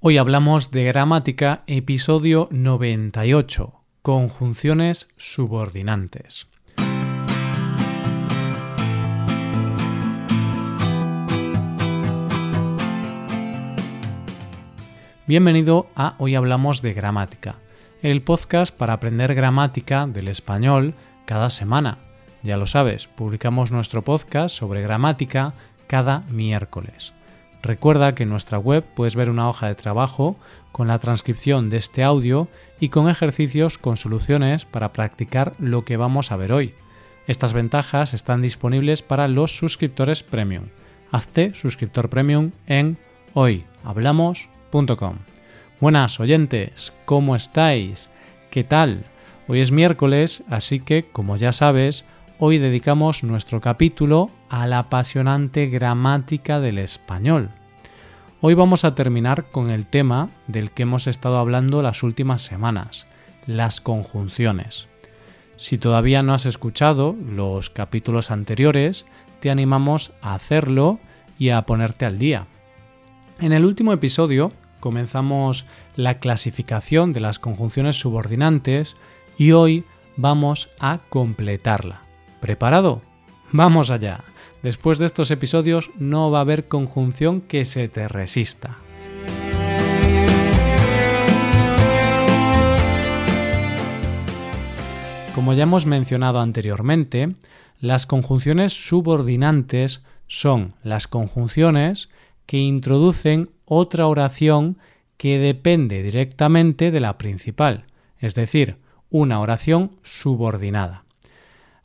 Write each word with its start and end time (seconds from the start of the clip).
Hoy 0.00 0.16
hablamos 0.16 0.70
de 0.70 0.84
gramática, 0.84 1.64
episodio 1.66 2.46
98, 2.52 3.82
conjunciones 4.00 5.08
subordinantes. 5.16 6.46
Bienvenido 15.26 15.88
a 15.96 16.14
Hoy 16.18 16.36
Hablamos 16.36 16.80
de 16.80 16.92
Gramática, 16.92 17.56
el 18.00 18.22
podcast 18.22 18.72
para 18.72 18.92
aprender 18.92 19.34
gramática 19.34 20.06
del 20.06 20.28
español 20.28 20.94
cada 21.24 21.50
semana. 21.50 21.98
Ya 22.44 22.56
lo 22.56 22.68
sabes, 22.68 23.08
publicamos 23.08 23.72
nuestro 23.72 24.02
podcast 24.02 24.54
sobre 24.54 24.80
gramática 24.80 25.54
cada 25.88 26.20
miércoles. 26.30 27.17
Recuerda 27.62 28.14
que 28.14 28.22
en 28.22 28.28
nuestra 28.28 28.58
web 28.58 28.84
puedes 28.94 29.16
ver 29.16 29.30
una 29.30 29.48
hoja 29.48 29.66
de 29.66 29.74
trabajo 29.74 30.36
con 30.72 30.88
la 30.88 30.98
transcripción 30.98 31.70
de 31.70 31.78
este 31.78 32.04
audio 32.04 32.48
y 32.78 32.88
con 32.88 33.08
ejercicios 33.08 33.78
con 33.78 33.96
soluciones 33.96 34.64
para 34.64 34.92
practicar 34.92 35.54
lo 35.58 35.84
que 35.84 35.96
vamos 35.96 36.30
a 36.30 36.36
ver 36.36 36.52
hoy. 36.52 36.74
Estas 37.26 37.52
ventajas 37.52 38.14
están 38.14 38.42
disponibles 38.42 39.02
para 39.02 39.28
los 39.28 39.56
suscriptores 39.56 40.22
premium. 40.22 40.68
Hazte 41.10 41.52
suscriptor 41.54 42.08
premium 42.08 42.52
en 42.66 42.96
hoyhablamos.com. 43.34 45.16
Buenas 45.80 46.20
oyentes, 46.20 46.92
¿cómo 47.04 47.36
estáis? 47.36 48.10
¿Qué 48.50 48.64
tal? 48.64 49.04
Hoy 49.46 49.60
es 49.60 49.72
miércoles, 49.72 50.44
así 50.48 50.80
que, 50.80 51.04
como 51.10 51.36
ya 51.36 51.52
sabes, 51.52 52.04
hoy 52.40 52.58
dedicamos 52.58 53.24
nuestro 53.24 53.60
capítulo 53.60 54.30
a 54.48 54.66
la 54.68 54.78
apasionante 54.78 55.66
gramática 55.66 56.60
del 56.60 56.78
español. 56.78 57.50
Hoy 58.40 58.54
vamos 58.54 58.84
a 58.84 58.94
terminar 58.94 59.50
con 59.50 59.70
el 59.70 59.86
tema 59.86 60.30
del 60.46 60.70
que 60.70 60.84
hemos 60.84 61.08
estado 61.08 61.38
hablando 61.38 61.82
las 61.82 62.04
últimas 62.04 62.42
semanas, 62.42 63.06
las 63.46 63.80
conjunciones. 63.80 64.86
Si 65.56 65.78
todavía 65.78 66.22
no 66.22 66.32
has 66.32 66.46
escuchado 66.46 67.16
los 67.26 67.70
capítulos 67.70 68.30
anteriores, 68.30 69.04
te 69.40 69.50
animamos 69.50 70.12
a 70.22 70.34
hacerlo 70.34 71.00
y 71.40 71.50
a 71.50 71.62
ponerte 71.62 72.06
al 72.06 72.18
día. 72.18 72.46
En 73.40 73.52
el 73.52 73.64
último 73.64 73.92
episodio 73.92 74.52
comenzamos 74.78 75.66
la 75.96 76.20
clasificación 76.20 77.12
de 77.12 77.20
las 77.20 77.40
conjunciones 77.40 77.98
subordinantes 77.98 78.96
y 79.36 79.50
hoy 79.50 79.84
vamos 80.16 80.70
a 80.78 80.98
completarla. 81.08 82.07
¿Preparado? 82.40 83.02
Vamos 83.52 83.90
allá. 83.90 84.24
Después 84.62 84.98
de 84.98 85.06
estos 85.06 85.30
episodios 85.30 85.90
no 85.98 86.30
va 86.30 86.38
a 86.38 86.42
haber 86.42 86.68
conjunción 86.68 87.40
que 87.40 87.64
se 87.64 87.88
te 87.88 88.08
resista. 88.08 88.78
Como 95.34 95.52
ya 95.52 95.62
hemos 95.62 95.86
mencionado 95.86 96.40
anteriormente, 96.40 97.32
las 97.78 98.06
conjunciones 98.06 98.72
subordinantes 98.72 100.02
son 100.26 100.74
las 100.82 101.06
conjunciones 101.06 102.08
que 102.44 102.58
introducen 102.58 103.48
otra 103.64 104.08
oración 104.08 104.78
que 105.16 105.38
depende 105.38 106.02
directamente 106.02 106.90
de 106.90 107.00
la 107.00 107.18
principal, 107.18 107.84
es 108.18 108.34
decir, 108.34 108.78
una 109.10 109.40
oración 109.40 109.92
subordinada. 110.02 111.04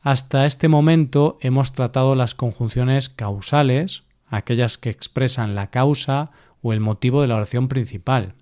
Hasta 0.04 0.46
este 0.46 0.68
momento 0.68 1.38
hemos 1.40 1.72
tratado 1.72 2.14
las 2.16 2.36
conjunciones 2.36 3.08
causales, 3.08 4.04
aquellas 4.28 4.78
que 4.78 4.90
expresan 4.90 5.56
la 5.56 5.68
causa 5.68 6.30
o 6.62 6.74
el 6.74 6.82
motivo 6.82 7.22
de 7.22 7.28
la 7.28 7.38
oración 7.38 7.70
principal, 7.70 8.34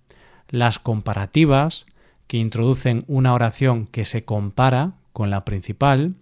las 0.49 0.79
comparativas, 0.79 1.85
que 2.25 2.37
introducen 2.37 3.05
una 3.07 3.35
oración 3.35 3.85
que 3.85 4.05
se 4.05 4.25
compara 4.25 4.93
con 5.13 5.29
la 5.29 5.45
principal, 5.45 6.15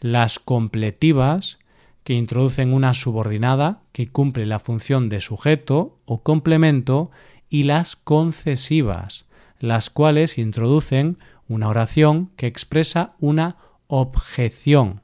las 0.00 0.38
completivas, 0.38 1.58
que 2.02 2.12
introducen 2.12 2.74
una 2.74 2.92
subordinada 2.92 3.80
que 3.92 4.08
cumple 4.08 4.44
la 4.44 4.58
función 4.58 5.08
de 5.08 5.22
sujeto 5.22 5.96
o 6.04 6.22
complemento, 6.22 7.10
y 7.48 7.62
las 7.62 7.96
concesivas, 7.96 9.24
las 9.60 9.88
cuales 9.88 10.36
introducen 10.36 11.16
una 11.48 11.68
oración 11.68 12.30
que 12.36 12.46
expresa 12.46 13.14
una 13.18 13.56
objeción. 13.96 15.02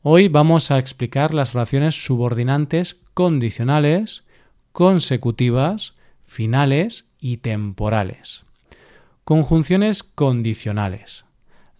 Hoy 0.00 0.28
vamos 0.28 0.70
a 0.70 0.78
explicar 0.78 1.34
las 1.34 1.54
oraciones 1.54 2.06
subordinantes 2.06 3.02
condicionales, 3.12 4.24
consecutivas, 4.72 5.94
finales 6.24 7.10
y 7.20 7.36
temporales. 7.36 8.46
Conjunciones 9.24 10.02
condicionales. 10.02 11.26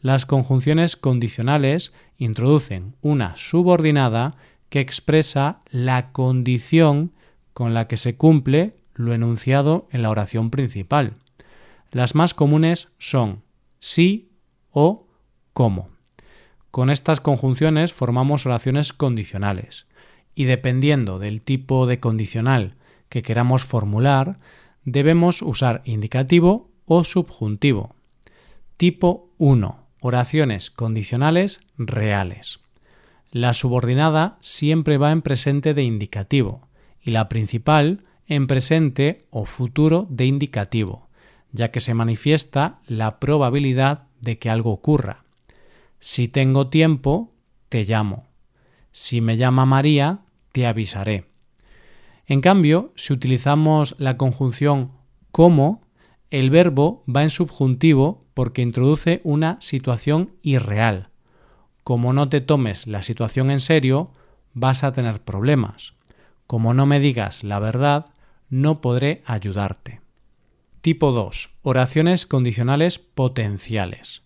Las 0.02 0.26
conjunciones 0.26 0.96
condicionales 0.96 1.94
introducen 2.18 2.94
una 3.00 3.34
subordinada 3.36 4.36
que 4.68 4.80
expresa 4.80 5.62
la 5.70 6.12
condición 6.12 7.12
con 7.54 7.72
la 7.72 7.88
que 7.88 7.96
se 7.96 8.16
cumple 8.16 8.76
lo 8.92 9.14
enunciado 9.14 9.86
en 9.92 10.02
la 10.02 10.10
oración 10.10 10.50
principal. 10.50 11.14
Las 11.90 12.14
más 12.14 12.34
comunes 12.34 12.88
son 12.98 13.42
sí 13.78 14.28
o 14.72 15.06
cómo. 15.54 15.91
Con 16.72 16.88
estas 16.88 17.20
conjunciones 17.20 17.92
formamos 17.92 18.46
oraciones 18.46 18.94
condicionales 18.94 19.86
y 20.34 20.44
dependiendo 20.44 21.18
del 21.18 21.42
tipo 21.42 21.86
de 21.86 22.00
condicional 22.00 22.76
que 23.10 23.22
queramos 23.22 23.64
formular, 23.66 24.38
debemos 24.82 25.42
usar 25.42 25.82
indicativo 25.84 26.70
o 26.86 27.04
subjuntivo. 27.04 27.94
Tipo 28.78 29.28
1. 29.36 29.86
Oraciones 30.00 30.70
condicionales 30.70 31.60
reales. 31.76 32.60
La 33.30 33.52
subordinada 33.52 34.38
siempre 34.40 34.96
va 34.96 35.12
en 35.12 35.20
presente 35.20 35.74
de 35.74 35.82
indicativo 35.82 36.66
y 37.02 37.10
la 37.10 37.28
principal 37.28 38.02
en 38.26 38.46
presente 38.46 39.26
o 39.28 39.44
futuro 39.44 40.06
de 40.08 40.24
indicativo, 40.24 41.10
ya 41.52 41.70
que 41.70 41.80
se 41.80 41.92
manifiesta 41.92 42.78
la 42.86 43.20
probabilidad 43.20 44.04
de 44.22 44.38
que 44.38 44.48
algo 44.48 44.70
ocurra. 44.70 45.22
Si 46.04 46.26
tengo 46.26 46.66
tiempo, 46.66 47.32
te 47.68 47.84
llamo. 47.84 48.26
Si 48.90 49.20
me 49.20 49.36
llama 49.36 49.66
María, 49.66 50.22
te 50.50 50.66
avisaré. 50.66 51.26
En 52.26 52.40
cambio, 52.40 52.92
si 52.96 53.12
utilizamos 53.12 53.94
la 53.98 54.16
conjunción 54.16 54.90
como, 55.30 55.82
el 56.32 56.50
verbo 56.50 57.04
va 57.06 57.22
en 57.22 57.30
subjuntivo 57.30 58.24
porque 58.34 58.62
introduce 58.62 59.20
una 59.22 59.60
situación 59.60 60.32
irreal. 60.42 61.10
Como 61.84 62.12
no 62.12 62.28
te 62.28 62.40
tomes 62.40 62.88
la 62.88 63.04
situación 63.04 63.52
en 63.52 63.60
serio, 63.60 64.10
vas 64.54 64.82
a 64.82 64.92
tener 64.92 65.20
problemas. 65.22 65.94
Como 66.48 66.74
no 66.74 66.84
me 66.84 66.98
digas 66.98 67.44
la 67.44 67.60
verdad, 67.60 68.06
no 68.50 68.80
podré 68.80 69.22
ayudarte. 69.24 70.00
Tipo 70.80 71.12
2. 71.12 71.50
Oraciones 71.62 72.26
condicionales 72.26 72.98
potenciales. 72.98 74.22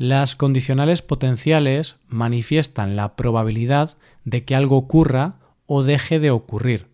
Las 0.00 0.34
condicionales 0.34 1.02
potenciales 1.02 1.96
manifiestan 2.08 2.96
la 2.96 3.16
probabilidad 3.16 3.98
de 4.24 4.46
que 4.46 4.54
algo 4.54 4.78
ocurra 4.78 5.34
o 5.66 5.82
deje 5.82 6.18
de 6.18 6.30
ocurrir. 6.30 6.86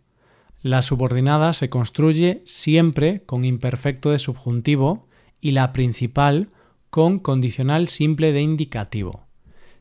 La 0.61 0.83
subordinada 0.83 1.53
se 1.53 1.71
construye 1.71 2.43
siempre 2.47 3.23
con 3.25 3.45
imperfecto 3.45 4.11
de 4.11 4.19
subjuntivo 4.19 5.07
y 5.41 5.53
la 5.53 5.73
principal 5.73 6.49
con 6.91 7.21
condicional 7.21 7.87
simple 7.87 8.33
de 8.33 8.41
indicativo. 8.41 9.25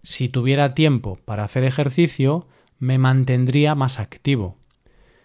Si 0.03 0.29
tuviera 0.29 0.75
tiempo 0.75 1.17
para 1.25 1.45
hacer 1.45 1.63
ejercicio, 1.63 2.45
me 2.77 2.99
mantendría 2.99 3.73
más 3.73 3.99
activo. 3.99 4.59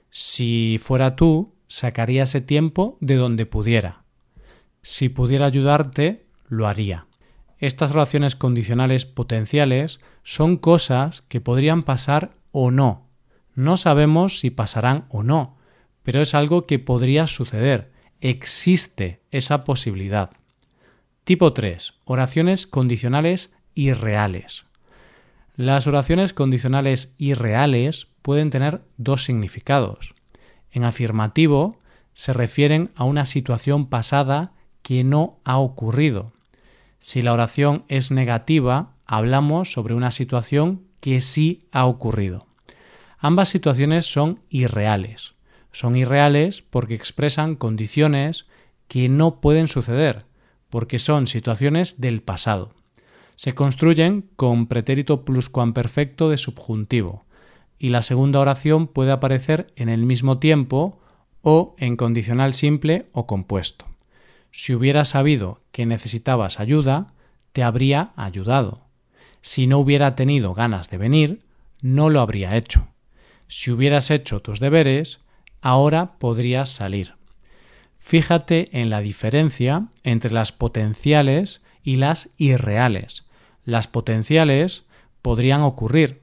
Si 0.08 0.78
fuera 0.80 1.16
tú, 1.16 1.52
sacaría 1.68 2.22
ese 2.22 2.40
tiempo 2.40 2.96
de 3.02 3.16
donde 3.16 3.44
pudiera. 3.44 4.04
Si 4.80 5.10
pudiera 5.10 5.44
ayudarte, 5.44 6.24
lo 6.48 6.66
haría. 6.66 7.04
Estas 7.60 7.92
relaciones 7.92 8.36
condicionales 8.36 9.04
potenciales 9.04 10.00
son 10.22 10.56
cosas 10.56 11.22
que 11.28 11.42
podrían 11.42 11.82
pasar 11.82 12.32
o 12.52 12.70
no. 12.70 13.06
No 13.54 13.76
sabemos 13.76 14.40
si 14.40 14.50
pasarán 14.50 15.04
o 15.10 15.22
no, 15.22 15.58
pero 16.02 16.22
es 16.22 16.34
algo 16.34 16.66
que 16.66 16.78
podría 16.78 17.26
suceder. 17.26 17.92
Existe 18.22 19.20
esa 19.30 19.64
posibilidad. 19.64 20.30
Tipo 21.24 21.52
3. 21.52 21.94
Oraciones 22.06 22.66
condicionales 22.66 23.52
irreales. 23.74 24.64
Las 25.54 25.86
oraciones 25.86 26.32
condicionales 26.32 27.14
irreales 27.18 28.08
pueden 28.22 28.48
tener 28.48 28.80
dos 28.96 29.24
significados. 29.24 30.14
En 30.70 30.84
afirmativo 30.84 31.76
se 32.14 32.32
refieren 32.32 32.90
a 32.94 33.04
una 33.04 33.26
situación 33.26 33.86
pasada 33.86 34.52
que 34.80 35.04
no 35.04 35.38
ha 35.44 35.58
ocurrido 35.58 36.32
si 37.00 37.22
la 37.22 37.32
oración 37.32 37.84
es 37.88 38.10
negativa, 38.10 38.92
hablamos 39.06 39.72
sobre 39.72 39.94
una 39.94 40.10
situación 40.10 40.82
que 41.00 41.20
sí 41.20 41.60
ha 41.72 41.86
ocurrido. 41.86 42.46
Ambas 43.18 43.48
situaciones 43.48 44.06
son 44.06 44.40
irreales. 44.48 45.34
Son 45.72 45.96
irreales 45.96 46.62
porque 46.62 46.94
expresan 46.94 47.56
condiciones 47.56 48.46
que 48.86 49.08
no 49.08 49.40
pueden 49.40 49.68
suceder, 49.68 50.24
porque 50.68 50.98
son 50.98 51.26
situaciones 51.26 52.00
del 52.00 52.22
pasado. 52.22 52.72
Se 53.36 53.54
construyen 53.54 54.28
con 54.36 54.66
pretérito 54.66 55.24
pluscuamperfecto 55.24 56.28
de 56.28 56.36
subjuntivo, 56.36 57.24
y 57.78 57.88
la 57.88 58.02
segunda 58.02 58.40
oración 58.40 58.86
puede 58.86 59.12
aparecer 59.12 59.68
en 59.76 59.88
el 59.88 60.04
mismo 60.04 60.38
tiempo 60.38 61.00
o 61.40 61.74
en 61.78 61.96
condicional 61.96 62.52
simple 62.52 63.08
o 63.12 63.26
compuesto. 63.26 63.89
Si 64.52 64.74
hubiera 64.74 65.04
sabido 65.04 65.60
que 65.72 65.86
necesitabas 65.86 66.60
ayuda, 66.60 67.12
te 67.52 67.62
habría 67.62 68.12
ayudado. 68.16 68.82
Si 69.42 69.66
no 69.66 69.78
hubiera 69.78 70.14
tenido 70.16 70.54
ganas 70.54 70.90
de 70.90 70.98
venir, 70.98 71.40
no 71.82 72.10
lo 72.10 72.20
habría 72.20 72.56
hecho. 72.56 72.88
Si 73.46 73.70
hubieras 73.70 74.10
hecho 74.10 74.40
tus 74.40 74.60
deberes, 74.60 75.20
ahora 75.60 76.18
podrías 76.18 76.70
salir. 76.70 77.14
Fíjate 77.98 78.66
en 78.72 78.90
la 78.90 79.00
diferencia 79.00 79.86
entre 80.02 80.32
las 80.32 80.52
potenciales 80.52 81.62
y 81.82 81.96
las 81.96 82.30
irreales. 82.36 83.24
Las 83.64 83.86
potenciales 83.86 84.84
podrían 85.22 85.62
ocurrir. 85.62 86.22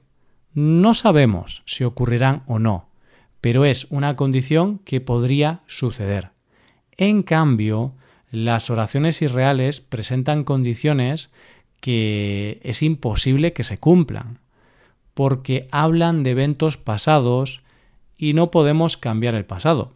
No 0.54 0.94
sabemos 0.94 1.62
si 1.66 1.84
ocurrirán 1.84 2.42
o 2.46 2.58
no, 2.58 2.88
pero 3.40 3.64
es 3.64 3.86
una 3.90 4.16
condición 4.16 4.78
que 4.80 5.00
podría 5.00 5.60
suceder. 5.66 6.30
En 6.96 7.22
cambio, 7.22 7.94
las 8.30 8.70
oraciones 8.70 9.22
irreales 9.22 9.80
presentan 9.80 10.44
condiciones 10.44 11.32
que 11.80 12.60
es 12.62 12.82
imposible 12.82 13.52
que 13.52 13.64
se 13.64 13.78
cumplan, 13.78 14.38
porque 15.14 15.68
hablan 15.70 16.22
de 16.22 16.30
eventos 16.30 16.76
pasados 16.76 17.62
y 18.16 18.34
no 18.34 18.50
podemos 18.50 18.96
cambiar 18.96 19.34
el 19.34 19.44
pasado. 19.44 19.92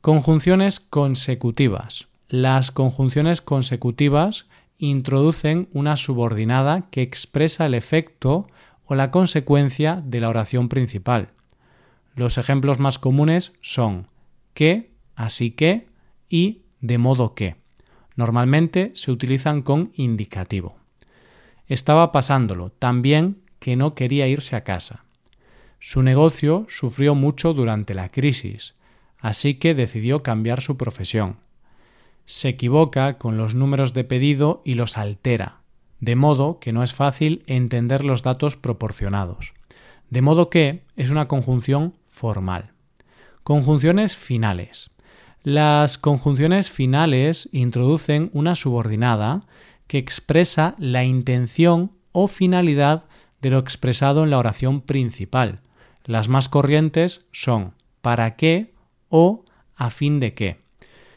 Conjunciones 0.00 0.80
consecutivas. 0.80 2.08
Las 2.28 2.70
conjunciones 2.70 3.40
consecutivas 3.40 4.46
introducen 4.78 5.68
una 5.72 5.96
subordinada 5.96 6.88
que 6.90 7.02
expresa 7.02 7.66
el 7.66 7.74
efecto 7.74 8.46
o 8.84 8.94
la 8.94 9.10
consecuencia 9.10 10.02
de 10.04 10.20
la 10.20 10.28
oración 10.28 10.68
principal. 10.68 11.30
Los 12.14 12.38
ejemplos 12.38 12.78
más 12.78 12.98
comunes 12.98 13.52
son 13.60 14.08
que, 14.54 14.90
así 15.14 15.50
que 15.50 15.86
y 16.28 16.62
de 16.80 16.98
modo 16.98 17.34
que. 17.34 17.56
Normalmente 18.16 18.90
se 18.94 19.12
utilizan 19.12 19.62
con 19.62 19.92
indicativo. 19.94 20.76
Estaba 21.66 22.10
pasándolo 22.12 22.70
también 22.70 23.38
que 23.58 23.76
no 23.76 23.94
quería 23.94 24.26
irse 24.26 24.56
a 24.56 24.64
casa. 24.64 25.04
Su 25.80 26.02
negocio 26.02 26.66
sufrió 26.68 27.14
mucho 27.14 27.54
durante 27.54 27.94
la 27.94 28.08
crisis, 28.08 28.74
así 29.20 29.54
que 29.54 29.74
decidió 29.74 30.22
cambiar 30.22 30.60
su 30.60 30.76
profesión. 30.76 31.36
Se 32.26 32.48
equivoca 32.48 33.18
con 33.18 33.36
los 33.36 33.54
números 33.54 33.92
de 33.92 34.04
pedido 34.04 34.62
y 34.64 34.74
los 34.74 34.98
altera, 34.98 35.60
de 36.00 36.16
modo 36.16 36.58
que 36.58 36.72
no 36.72 36.82
es 36.82 36.94
fácil 36.94 37.42
entender 37.46 38.04
los 38.04 38.22
datos 38.22 38.56
proporcionados. 38.56 39.54
De 40.10 40.22
modo 40.22 40.50
que 40.50 40.82
es 40.96 41.10
una 41.10 41.28
conjunción 41.28 41.94
formal. 42.08 42.72
Conjunciones 43.44 44.16
finales. 44.16 44.90
Las 45.50 45.96
conjunciones 45.96 46.70
finales 46.70 47.48
introducen 47.52 48.28
una 48.34 48.54
subordinada 48.54 49.40
que 49.86 49.96
expresa 49.96 50.74
la 50.76 51.04
intención 51.04 51.92
o 52.12 52.28
finalidad 52.28 53.08
de 53.40 53.48
lo 53.48 53.58
expresado 53.58 54.24
en 54.24 54.28
la 54.28 54.36
oración 54.36 54.82
principal. 54.82 55.62
Las 56.04 56.28
más 56.28 56.50
corrientes 56.50 57.24
son 57.32 57.72
para 58.02 58.36
qué 58.36 58.74
o 59.08 59.46
a 59.74 59.88
fin 59.88 60.20
de 60.20 60.34
qué. 60.34 60.60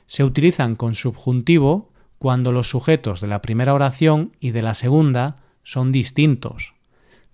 Se 0.06 0.24
utilizan 0.24 0.78
con 0.78 0.96
subjuntivo 0.96 1.92
cuando 2.18 2.54
los 2.54 2.70
sujetos 2.70 3.20
de 3.20 3.28
la 3.28 3.42
primera 3.42 3.74
oración 3.74 4.32
y 4.40 4.52
de 4.52 4.62
la 4.62 4.76
segunda 4.76 5.44
son 5.64 5.92
distintos. 5.92 6.74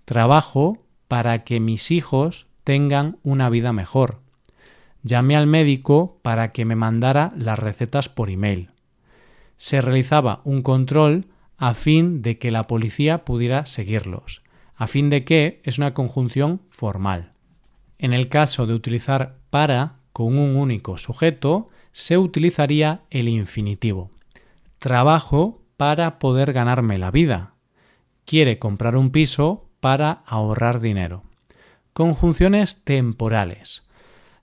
Trabajo 0.04 0.82
para 1.06 1.44
que 1.44 1.60
mis 1.60 1.92
hijos 1.92 2.48
tengan 2.64 3.18
una 3.22 3.50
vida 3.50 3.72
mejor. 3.72 4.18
Llamé 5.02 5.36
al 5.36 5.46
médico 5.46 6.18
para 6.22 6.52
que 6.52 6.64
me 6.64 6.76
mandara 6.76 7.32
las 7.36 7.58
recetas 7.58 8.08
por 8.08 8.30
email. 8.30 8.70
Se 9.56 9.80
realizaba 9.80 10.40
un 10.44 10.62
control 10.62 11.26
a 11.56 11.74
fin 11.74 12.22
de 12.22 12.38
que 12.38 12.50
la 12.50 12.66
policía 12.66 13.24
pudiera 13.24 13.66
seguirlos. 13.66 14.42
A 14.76 14.86
fin 14.86 15.10
de 15.10 15.24
que 15.24 15.60
es 15.64 15.78
una 15.78 15.92
conjunción 15.92 16.62
formal. 16.70 17.32
En 17.98 18.12
el 18.12 18.28
caso 18.28 18.66
de 18.66 18.74
utilizar 18.74 19.38
para 19.50 19.96
con 20.12 20.38
un 20.38 20.56
único 20.56 20.98
sujeto, 20.98 21.68
se 21.90 22.16
utilizaría 22.16 23.00
el 23.10 23.28
infinitivo. 23.28 24.10
Trabajo 24.78 25.62
para 25.76 26.18
poder 26.20 26.52
ganarme 26.52 26.98
la 26.98 27.10
vida. 27.10 27.54
Quiere 28.24 28.58
comprar 28.58 28.96
un 28.96 29.10
piso 29.10 29.68
para 29.80 30.22
ahorrar 30.26 30.80
dinero. 30.80 31.24
Conjunciones 31.92 32.84
temporales. 32.84 33.87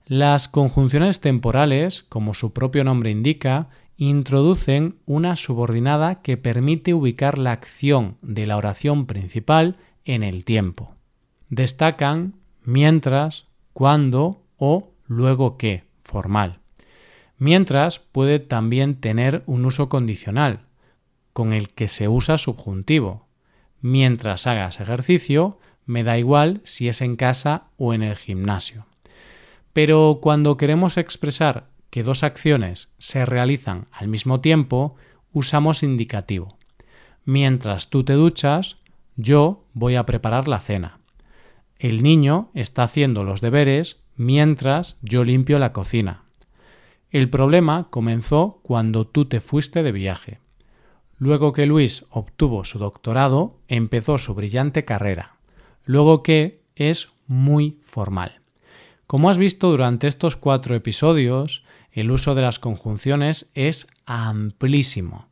Las 0.08 0.46
conjunciones 0.46 1.18
temporales, 1.18 2.04
como 2.04 2.32
su 2.32 2.52
propio 2.52 2.84
nombre 2.84 3.10
indica, 3.10 3.70
introducen 3.96 5.00
una 5.04 5.34
subordinada 5.34 6.22
que 6.22 6.36
permite 6.36 6.94
ubicar 6.94 7.38
la 7.38 7.50
acción 7.50 8.16
de 8.22 8.46
la 8.46 8.56
oración 8.56 9.06
principal 9.06 9.78
en 10.04 10.22
el 10.22 10.44
tiempo. 10.44 10.94
Destacan 11.48 12.34
mientras, 12.62 13.46
cuando 13.72 14.44
o 14.58 14.92
luego 15.08 15.56
que, 15.56 15.82
formal. 16.04 16.60
Mientras 17.36 17.98
puede 17.98 18.38
también 18.38 19.00
tener 19.00 19.42
un 19.46 19.64
uso 19.64 19.88
condicional, 19.88 20.60
con 21.32 21.52
el 21.52 21.70
que 21.70 21.88
se 21.88 22.06
usa 22.06 22.38
subjuntivo. 22.38 23.26
Mientras 23.80 24.46
hagas 24.46 24.78
ejercicio, 24.78 25.58
me 25.84 26.04
da 26.04 26.16
igual 26.16 26.60
si 26.62 26.86
es 26.86 27.00
en 27.00 27.16
casa 27.16 27.64
o 27.76 27.92
en 27.92 28.04
el 28.04 28.14
gimnasio. 28.14 28.86
Pero 29.76 30.20
cuando 30.22 30.56
queremos 30.56 30.96
expresar 30.96 31.66
que 31.90 32.02
dos 32.02 32.22
acciones 32.22 32.88
se 32.96 33.26
realizan 33.26 33.84
al 33.92 34.08
mismo 34.08 34.40
tiempo, 34.40 34.94
usamos 35.34 35.82
indicativo. 35.82 36.56
Mientras 37.26 37.90
tú 37.90 38.02
te 38.02 38.14
duchas, 38.14 38.76
yo 39.16 39.66
voy 39.74 39.96
a 39.96 40.06
preparar 40.06 40.48
la 40.48 40.60
cena. 40.60 41.00
El 41.78 42.02
niño 42.02 42.48
está 42.54 42.84
haciendo 42.84 43.22
los 43.22 43.42
deberes 43.42 44.00
mientras 44.16 44.96
yo 45.02 45.24
limpio 45.24 45.58
la 45.58 45.74
cocina. 45.74 46.22
El 47.10 47.28
problema 47.28 47.88
comenzó 47.90 48.60
cuando 48.62 49.06
tú 49.06 49.26
te 49.26 49.40
fuiste 49.40 49.82
de 49.82 49.92
viaje. 49.92 50.38
Luego 51.18 51.52
que 51.52 51.66
Luis 51.66 52.06
obtuvo 52.08 52.64
su 52.64 52.78
doctorado, 52.78 53.58
empezó 53.68 54.16
su 54.16 54.32
brillante 54.32 54.86
carrera. 54.86 55.36
Luego 55.84 56.22
que 56.22 56.62
es 56.76 57.10
muy 57.26 57.78
formal. 57.82 58.40
Como 59.06 59.30
has 59.30 59.38
visto 59.38 59.70
durante 59.70 60.08
estos 60.08 60.36
cuatro 60.36 60.74
episodios, 60.74 61.62
el 61.92 62.10
uso 62.10 62.34
de 62.34 62.42
las 62.42 62.58
conjunciones 62.58 63.52
es 63.54 63.86
amplísimo 64.04 65.28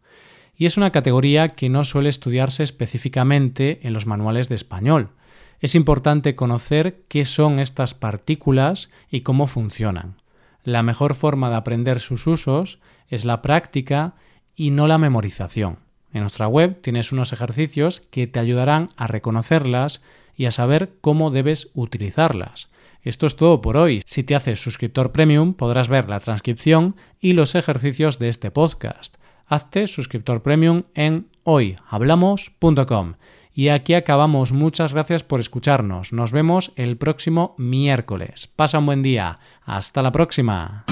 y 0.57 0.67
es 0.67 0.77
una 0.77 0.93
categoría 0.93 1.57
que 1.57 1.69
no 1.69 1.83
suele 1.83 2.09
estudiarse 2.09 2.63
específicamente 2.63 3.81
en 3.83 3.93
los 3.93 4.07
manuales 4.07 4.49
de 4.49 4.55
español. 4.55 5.11
Es 5.59 5.75
importante 5.75 6.37
conocer 6.37 7.03
qué 7.09 7.25
son 7.25 7.59
estas 7.59 7.95
partículas 7.95 8.91
y 9.11 9.23
cómo 9.23 9.49
funcionan. 9.49 10.15
La 10.63 10.85
mejor 10.85 11.15
forma 11.15 11.51
de 11.51 11.57
aprender 11.57 11.99
sus 11.99 12.29
usos 12.29 12.79
es 13.09 13.25
la 13.25 13.43
práctica 13.43 14.15
y 14.55 14.71
no 14.71 14.87
la 14.87 14.99
memorización. 14.99 15.79
En 16.13 16.21
nuestra 16.21 16.47
web 16.47 16.81
tienes 16.81 17.11
unos 17.11 17.33
ejercicios 17.33 18.01
que 18.13 18.29
te 18.29 18.39
ayudarán 18.39 18.91
a 18.97 19.09
reconocerlas 19.09 20.01
y 20.37 20.47
a 20.47 20.53
saber 20.53 20.93
cómo 21.01 21.33
debes 21.33 21.71
utilizarlas. 21.75 22.69
Esto 23.05 23.27
es 23.27 23.37
todo 23.37 23.61
por 23.61 23.77
hoy. 23.77 24.03
Si 24.07 24.25
te 24.25 24.35
haces 24.35 24.61
suscriptor 24.61 25.13
premium 25.13 25.55
podrás 25.55 25.89
ver 25.89 26.11
la 26.11 26.21
transcripción 26.21 26.97
y 27.21 27.35
los 27.35 27.55
ejercicios 27.55 28.19
de 28.19 28.29
este 28.29 28.51
podcast. 28.51 29.17
Hazte 29.47 29.87
suscriptor 29.87 30.43
premium 30.43 30.83
en 30.95 31.29
hoyhablamos.com. 31.45 33.15
Y 33.53 33.69
aquí 33.69 33.95
acabamos. 33.95 34.53
Muchas 34.53 34.93
gracias 34.93 35.23
por 35.23 35.39
escucharnos. 35.39 36.13
Nos 36.13 36.33
vemos 36.33 36.73
el 36.75 36.97
próximo 36.97 37.55
miércoles. 37.57 38.49
Pasa 38.57 38.81
un 38.81 38.87
buen 38.87 39.03
día. 39.03 39.39
Hasta 39.65 40.03
la 40.03 40.11
próxima. 40.11 40.85